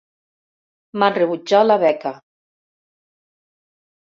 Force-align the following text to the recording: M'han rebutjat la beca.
M'han 1.01 1.13
rebutjat 1.17 1.67
la 1.67 1.77
beca. 1.85 2.15